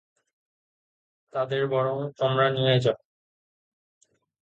তাদের 1.33 1.63
বরং 1.67 1.97
তমরা 2.17 2.47
নিয়ে 2.49 2.75
যাও। 2.79 2.99